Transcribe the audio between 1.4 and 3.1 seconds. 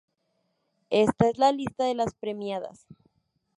lista de las premiadas